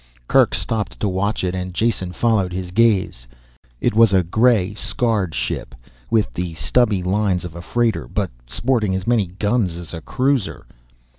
Kerk 0.27 0.55
stopped 0.55 0.99
to 1.01 1.07
watch 1.07 1.43
it 1.43 1.53
and 1.53 1.75
Jason 1.75 2.11
followed 2.11 2.51
his 2.53 2.71
gaze. 2.71 3.27
It 3.79 3.93
was 3.93 4.13
a 4.13 4.23
gray, 4.23 4.73
scarred 4.73 5.35
ship. 5.35 5.75
With 6.09 6.33
the 6.33 6.55
stubby 6.55 7.03
lines 7.03 7.45
of 7.45 7.55
a 7.55 7.61
freighter 7.61 8.07
but 8.07 8.31
sporting 8.47 8.95
as 8.95 9.05
many 9.05 9.27
guns 9.27 9.75
as 9.77 9.93
a 9.93 10.01
cruiser. 10.01 10.65